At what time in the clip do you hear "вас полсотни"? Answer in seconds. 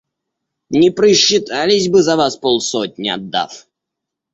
2.15-3.07